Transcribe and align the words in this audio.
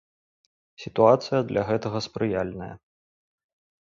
Сітуацыя 0.85 1.41
для 1.49 1.61
гэтага 1.67 1.99
спрыяльная. 2.07 2.71